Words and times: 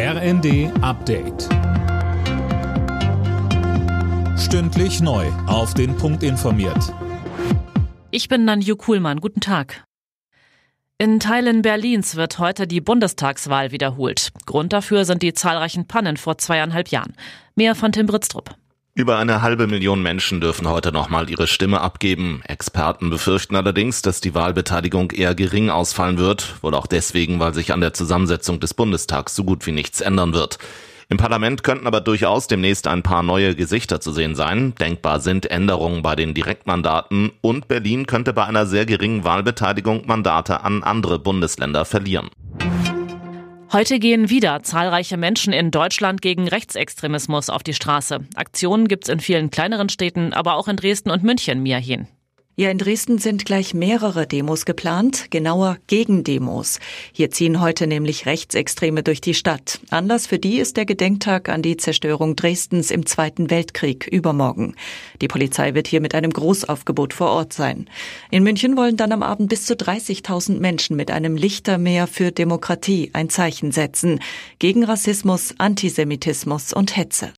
RND 0.00 0.70
Update. 0.80 1.48
Stündlich 4.38 5.00
neu. 5.00 5.26
Auf 5.48 5.74
den 5.74 5.96
Punkt 5.96 6.22
informiert. 6.22 6.94
Ich 8.12 8.28
bin 8.28 8.44
Nanju 8.44 8.76
Kuhlmann. 8.76 9.20
Guten 9.20 9.40
Tag. 9.40 9.82
In 10.98 11.18
Teilen 11.18 11.62
Berlins 11.62 12.14
wird 12.14 12.38
heute 12.38 12.68
die 12.68 12.80
Bundestagswahl 12.80 13.72
wiederholt. 13.72 14.30
Grund 14.46 14.72
dafür 14.72 15.04
sind 15.04 15.24
die 15.24 15.34
zahlreichen 15.34 15.88
Pannen 15.88 16.16
vor 16.16 16.38
zweieinhalb 16.38 16.90
Jahren. 16.90 17.16
Mehr 17.56 17.74
von 17.74 17.90
Tim 17.90 18.06
Britztrup. 18.06 18.54
Über 18.98 19.16
eine 19.16 19.42
halbe 19.42 19.68
Million 19.68 20.02
Menschen 20.02 20.40
dürfen 20.40 20.68
heute 20.68 20.90
nochmal 20.90 21.30
ihre 21.30 21.46
Stimme 21.46 21.80
abgeben. 21.80 22.42
Experten 22.48 23.10
befürchten 23.10 23.54
allerdings, 23.54 24.02
dass 24.02 24.20
die 24.20 24.34
Wahlbeteiligung 24.34 25.12
eher 25.12 25.36
gering 25.36 25.70
ausfallen 25.70 26.18
wird, 26.18 26.56
wohl 26.62 26.74
auch 26.74 26.88
deswegen, 26.88 27.38
weil 27.38 27.54
sich 27.54 27.72
an 27.72 27.80
der 27.80 27.94
Zusammensetzung 27.94 28.58
des 28.58 28.74
Bundestags 28.74 29.36
so 29.36 29.44
gut 29.44 29.64
wie 29.68 29.70
nichts 29.70 30.00
ändern 30.00 30.34
wird. 30.34 30.58
Im 31.08 31.16
Parlament 31.16 31.62
könnten 31.62 31.86
aber 31.86 32.00
durchaus 32.00 32.48
demnächst 32.48 32.88
ein 32.88 33.04
paar 33.04 33.22
neue 33.22 33.54
Gesichter 33.54 34.00
zu 34.00 34.10
sehen 34.10 34.34
sein. 34.34 34.74
Denkbar 34.74 35.20
sind 35.20 35.48
Änderungen 35.48 36.02
bei 36.02 36.16
den 36.16 36.34
Direktmandaten 36.34 37.30
und 37.40 37.68
Berlin 37.68 38.08
könnte 38.08 38.32
bei 38.32 38.46
einer 38.46 38.66
sehr 38.66 38.84
geringen 38.84 39.22
Wahlbeteiligung 39.22 40.08
Mandate 40.08 40.64
an 40.64 40.82
andere 40.82 41.20
Bundesländer 41.20 41.84
verlieren. 41.84 42.30
Heute 43.70 43.98
gehen 43.98 44.30
wieder 44.30 44.62
zahlreiche 44.62 45.18
Menschen 45.18 45.52
in 45.52 45.70
Deutschland 45.70 46.22
gegen 46.22 46.48
Rechtsextremismus 46.48 47.50
auf 47.50 47.62
die 47.62 47.74
Straße. 47.74 48.20
Aktionen 48.34 48.88
gibt's 48.88 49.10
in 49.10 49.20
vielen 49.20 49.50
kleineren 49.50 49.90
Städten, 49.90 50.32
aber 50.32 50.54
auch 50.54 50.68
in 50.68 50.76
Dresden 50.76 51.10
und 51.10 51.22
München, 51.22 51.62
Miahin. 51.62 52.08
Ja, 52.60 52.70
in 52.70 52.78
Dresden 52.78 53.18
sind 53.18 53.44
gleich 53.44 53.72
mehrere 53.72 54.26
Demos 54.26 54.64
geplant, 54.64 55.30
genauer 55.30 55.76
Gegendemos. 55.86 56.80
Hier 57.12 57.30
ziehen 57.30 57.60
heute 57.60 57.86
nämlich 57.86 58.26
Rechtsextreme 58.26 59.04
durch 59.04 59.20
die 59.20 59.34
Stadt. 59.34 59.78
Anlass 59.90 60.26
für 60.26 60.40
die 60.40 60.58
ist 60.58 60.76
der 60.76 60.84
Gedenktag 60.84 61.48
an 61.50 61.62
die 61.62 61.76
Zerstörung 61.76 62.34
Dresdens 62.34 62.90
im 62.90 63.06
Zweiten 63.06 63.48
Weltkrieg 63.50 64.08
übermorgen. 64.08 64.74
Die 65.20 65.28
Polizei 65.28 65.74
wird 65.74 65.86
hier 65.86 66.00
mit 66.00 66.16
einem 66.16 66.32
Großaufgebot 66.32 67.14
vor 67.14 67.28
Ort 67.28 67.52
sein. 67.52 67.88
In 68.32 68.42
München 68.42 68.76
wollen 68.76 68.96
dann 68.96 69.12
am 69.12 69.22
Abend 69.22 69.50
bis 69.50 69.64
zu 69.64 69.74
30.000 69.74 70.58
Menschen 70.58 70.96
mit 70.96 71.12
einem 71.12 71.36
Lichtermeer 71.36 72.08
für 72.08 72.32
Demokratie 72.32 73.10
ein 73.12 73.30
Zeichen 73.30 73.70
setzen. 73.70 74.18
Gegen 74.58 74.82
Rassismus, 74.82 75.54
Antisemitismus 75.58 76.72
und 76.72 76.96
Hetze. 76.96 77.32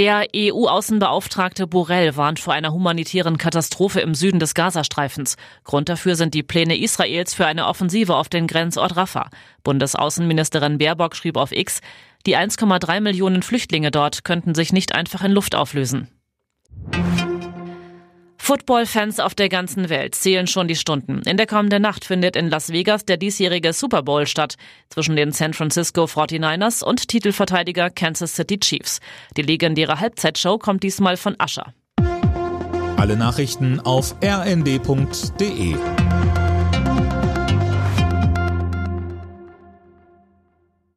Der 0.00 0.28
EU-Außenbeauftragte 0.34 1.66
Borrell 1.66 2.16
warnt 2.16 2.40
vor 2.40 2.54
einer 2.54 2.72
humanitären 2.72 3.36
Katastrophe 3.36 4.00
im 4.00 4.14
Süden 4.14 4.40
des 4.40 4.54
Gazastreifens. 4.54 5.36
Grund 5.62 5.90
dafür 5.90 6.16
sind 6.16 6.32
die 6.32 6.42
Pläne 6.42 6.78
Israels 6.78 7.34
für 7.34 7.44
eine 7.44 7.66
Offensive 7.66 8.16
auf 8.16 8.30
den 8.30 8.46
Grenzort 8.46 8.96
Rafah. 8.96 9.28
Bundesaußenministerin 9.62 10.78
Baerbock 10.78 11.14
schrieb 11.14 11.36
auf 11.36 11.52
X, 11.52 11.82
die 12.24 12.34
1,3 12.34 13.02
Millionen 13.02 13.42
Flüchtlinge 13.42 13.90
dort 13.90 14.24
könnten 14.24 14.54
sich 14.54 14.72
nicht 14.72 14.94
einfach 14.94 15.22
in 15.22 15.32
Luft 15.32 15.54
auflösen. 15.54 16.08
Football-Fans 18.50 19.20
auf 19.20 19.36
der 19.36 19.48
ganzen 19.48 19.90
Welt 19.90 20.16
zählen 20.16 20.48
schon 20.48 20.66
die 20.66 20.74
Stunden. 20.74 21.22
In 21.22 21.36
der 21.36 21.46
kommenden 21.46 21.82
Nacht 21.82 22.04
findet 22.04 22.34
in 22.34 22.48
Las 22.48 22.72
Vegas 22.72 23.04
der 23.04 23.16
diesjährige 23.16 23.72
Super 23.72 24.02
Bowl 24.02 24.26
statt 24.26 24.56
zwischen 24.88 25.14
den 25.14 25.30
San 25.30 25.54
Francisco 25.54 26.06
49ers 26.06 26.82
und 26.82 27.06
Titelverteidiger 27.06 27.90
Kansas 27.90 28.34
City 28.34 28.58
Chiefs. 28.58 28.98
Die 29.36 29.42
legendäre 29.42 30.00
Halbzeitshow 30.00 30.58
kommt 30.58 30.82
diesmal 30.82 31.16
von 31.16 31.36
Ascher. 31.38 31.72
Alle 32.96 33.16
Nachrichten 33.16 33.78
auf 33.78 34.16
rnd.de 34.20 35.76